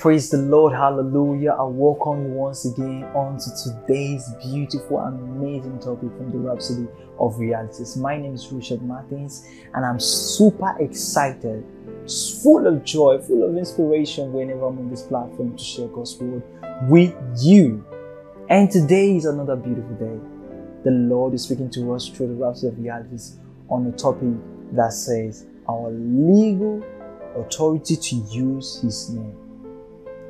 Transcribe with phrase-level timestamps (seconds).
[0.00, 1.52] Praise the Lord, hallelujah.
[1.52, 6.86] I welcome you once again onto today's beautiful, amazing topic from the Rhapsody
[7.18, 7.96] of Realities.
[7.96, 11.64] My name is Richard Martins, and I'm super excited,
[12.42, 16.42] full of joy, full of inspiration whenever I'm on this platform to share God's word
[16.88, 17.82] with you.
[18.50, 20.20] And today is another beautiful day.
[20.84, 23.38] The Lord is speaking to us through the Rhapsody of Realities
[23.70, 24.28] on a topic
[24.72, 26.84] that says our legal
[27.34, 29.49] authority to use His name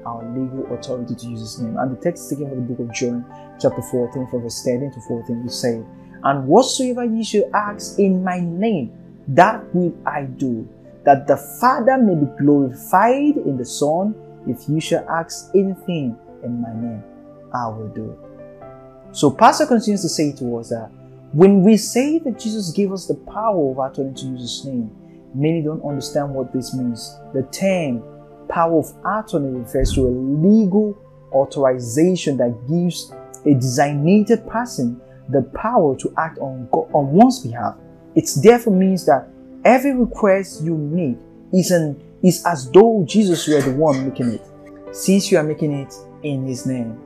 [0.04, 1.76] our legal authority to use his name.
[1.76, 3.24] And the text is taken from the book of John,
[3.60, 5.82] chapter 14, from verse 13 to 14, which say,
[6.24, 8.92] And whatsoever ye shall ask in my name,
[9.28, 10.68] that will I do,
[11.04, 14.14] that the Father may be glorified in the Son.
[14.46, 17.04] If you shall ask anything in my name,
[17.52, 19.16] I will do it.
[19.16, 20.90] So Pastor continues to say to us that
[21.32, 24.90] when we say that Jesus gave us the power of authority to use his name,
[25.34, 27.16] many don't understand what this means.
[27.32, 28.02] The term
[28.50, 30.98] power of attorney refers to a legal
[31.32, 33.12] authorization that gives
[33.46, 37.76] a designated person the power to act on, on one's behalf.
[38.14, 39.28] It therefore means that
[39.64, 41.18] every request you make
[41.52, 44.46] is, an, is as though Jesus were the one making it,
[44.92, 46.98] since you are making it in His name.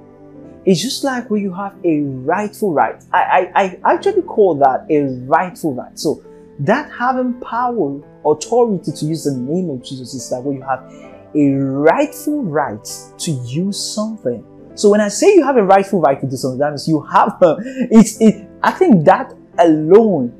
[0.64, 3.02] It's just like when you have a rightful right.
[3.12, 5.98] I, I, I actually call that a rightful right.
[5.98, 6.24] So,
[6.60, 10.88] that having power, authority to use the name of Jesus is like when you have
[11.34, 12.84] a rightful right
[13.18, 14.44] to use something.
[14.74, 17.00] So when I say you have a rightful right to do something, that means you
[17.02, 17.56] have a,
[17.90, 18.48] it's it.
[18.62, 20.32] I think that alone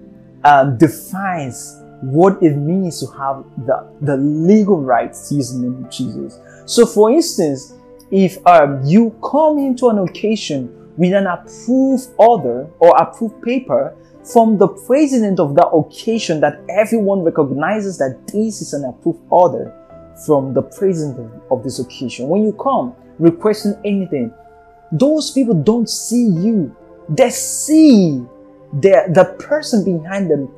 [0.44, 5.84] um, defines what it means to have the, the legal right to use the name
[5.84, 6.38] of Jesus.
[6.66, 7.74] So for instance,
[8.10, 14.56] if um, you come into an occasion with an approved order or approved paper from
[14.56, 19.72] the president of that occasion that everyone recognizes that this is an approved order,
[20.26, 22.28] from the president of this occasion.
[22.28, 24.32] When you come requesting anything,
[24.92, 26.74] those people don't see you.
[27.08, 28.24] They see
[28.80, 30.48] the, the person behind them,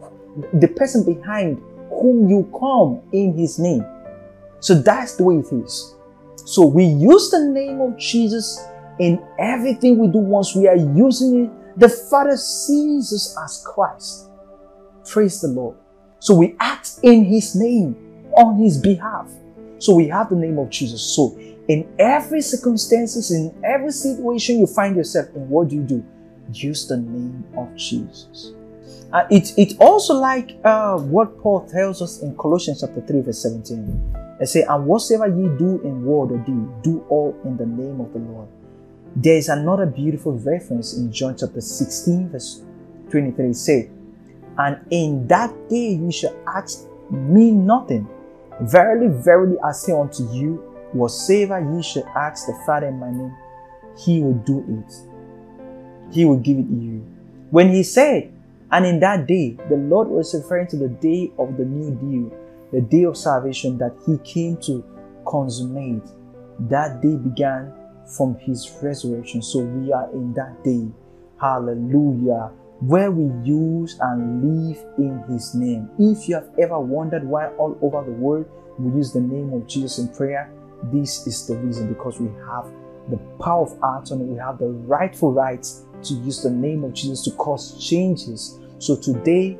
[0.53, 1.61] the person behind
[1.91, 3.85] whom you come in his name.
[4.61, 5.95] So that's the way it is.
[6.45, 8.65] So we use the name of Jesus
[8.99, 11.79] in everything we do once we are using it.
[11.79, 14.29] The Father sees us as Christ.
[15.07, 15.77] Praise the Lord.
[16.19, 17.97] So we act in his name
[18.37, 19.29] on his behalf.
[19.79, 21.03] So we have the name of Jesus.
[21.03, 21.39] So
[21.69, 26.05] in every circumstances, in every situation you find yourself in, what do you do?
[26.53, 28.53] Use the name of Jesus.
[29.13, 33.43] Uh, it, it also like uh, what Paul tells us in Colossians chapter 3, verse
[33.43, 34.37] 17.
[34.41, 38.01] It say, And whatsoever ye do in word or deed, do all in the name
[38.01, 38.49] of the Lord.
[39.17, 42.63] There is another beautiful reference in John chapter 16, verse
[43.11, 43.53] 23.
[43.55, 43.91] Say,
[44.59, 48.09] And in that day you shall ask me nothing.
[48.61, 50.57] Verily, verily, I say unto you,
[50.93, 53.37] whatsoever ye shall ask the Father in my name,
[53.99, 56.15] he will do it.
[56.15, 57.05] He will give it you.
[57.51, 58.33] When he said,
[58.73, 62.37] and in that day, the Lord was referring to the day of the new deal,
[62.73, 64.85] the day of salvation that he came to
[65.27, 66.03] consummate.
[66.61, 67.73] That day began
[68.17, 69.43] from his resurrection.
[69.43, 70.89] So we are in that day.
[71.41, 72.51] Hallelujah
[72.81, 75.89] where we use and live in His name.
[75.99, 78.47] If you have ever wondered why all over the world
[78.79, 80.51] we use the name of Jesus in prayer,
[80.93, 82.71] this is the reason because we have
[83.09, 87.23] the power of attorney, we have the rightful rights to use the name of Jesus
[87.23, 88.59] to cause changes.
[88.79, 89.59] So today,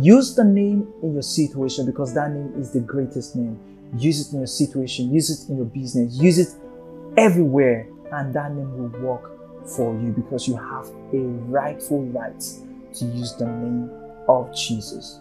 [0.00, 3.58] use the name in your situation because that name is the greatest name.
[3.96, 6.48] Use it in your situation, use it in your business, use it
[7.16, 9.33] everywhere, and that name will work
[9.66, 12.40] for you because you have a rightful right
[12.94, 13.90] to use the name
[14.28, 15.20] of Jesus.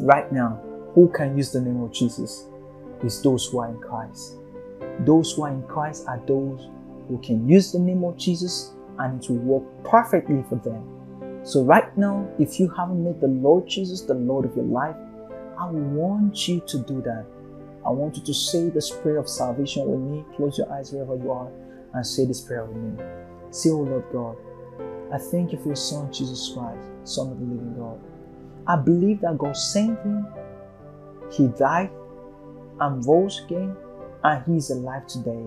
[0.00, 0.60] Right now,
[0.94, 2.46] who can use the name of Jesus?
[3.02, 4.36] Is those who are in Christ.
[5.00, 6.68] Those who are in Christ are those
[7.08, 11.44] who can use the name of Jesus and it will work perfectly for them.
[11.44, 14.96] So, right now, if you haven't made the Lord Jesus the Lord of your life,
[15.58, 17.26] I want you to do that.
[17.84, 20.24] I want you to say this prayer of salvation with me.
[20.36, 21.50] Close your eyes wherever you are
[21.92, 23.04] and say this prayer with me.
[23.54, 24.36] Say, Oh Lord God,
[25.14, 28.00] I thank you for your Son, Jesus Christ, Son of the living God.
[28.66, 30.26] I believe that God sent him,
[31.30, 31.90] he died
[32.80, 33.76] and rose again,
[34.24, 35.46] and he is alive today.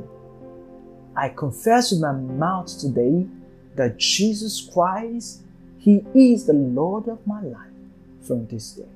[1.18, 3.28] I confess with my mouth today
[3.76, 5.42] that Jesus Christ,
[5.78, 7.76] he is the Lord of my life
[8.22, 8.88] from this day.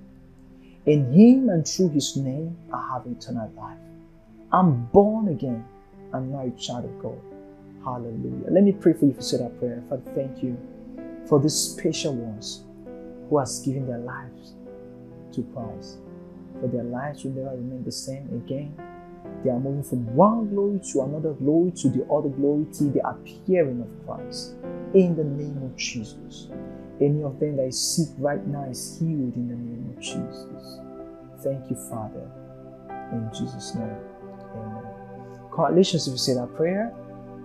[0.85, 3.77] In him and through his name, I have eternal life.
[4.53, 5.65] I'm born again.
[6.13, 7.30] I'm now a child of God.
[7.83, 8.49] Hallelujah.
[8.49, 9.83] Let me pray for you you say that prayer.
[9.89, 10.57] Father, thank you
[11.27, 12.63] for these special ones
[13.29, 14.53] who has given their lives
[15.33, 15.97] to Christ.
[16.59, 18.75] For their lives will never remain the same again.
[19.43, 23.07] They are moving from one glory to another glory to the other glory till the
[23.07, 24.53] appearing of Christ.
[24.93, 26.49] In the name of Jesus.
[26.99, 30.79] Any of them that is sick right now is healed in the name of Jesus.
[31.43, 32.29] Thank you, Father.
[33.11, 33.97] In Jesus' name.
[34.55, 34.83] Amen.
[35.49, 36.93] Congratulations if you say that prayer.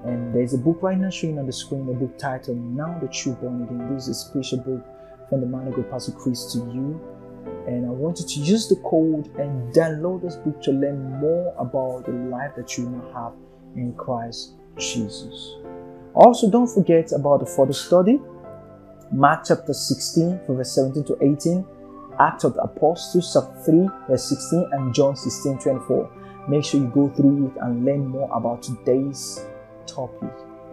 [0.06, 3.26] And there's a book right now showing on the screen, a book titled Now That
[3.26, 3.92] You're Born Again.
[3.92, 4.86] This is a special book
[5.28, 7.00] from the man of God, Pastor Chris, to you.
[7.66, 11.52] And I want you to use the code and download this book to learn more
[11.58, 13.32] about the life that you now have
[13.74, 15.56] in Christ Jesus.
[16.14, 18.20] Also, don't forget about the further study.
[19.10, 21.66] Mark chapter 16, from verse 17 to 18,
[22.20, 26.10] Acts of the Apostles, chapter 3, verse 16, and John 16, 24.
[26.48, 29.44] Make sure you go through it and learn more about today's
[29.86, 30.32] topic.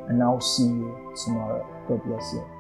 [0.10, 1.66] And I'll see you tomorrow.
[1.88, 2.53] God bless you.